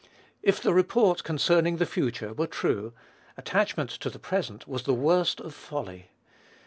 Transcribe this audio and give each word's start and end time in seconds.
If 0.41 0.59
the 0.59 0.73
report 0.73 1.23
concerning 1.23 1.77
the 1.77 1.85
future 1.85 2.33
were 2.33 2.47
true, 2.47 2.91
attachment 3.37 3.91
to 3.91 4.09
the 4.09 4.17
present 4.17 4.67
was 4.67 4.81
the 4.81 4.95
worst 4.95 5.39
of 5.39 5.53
folly. 5.53 6.09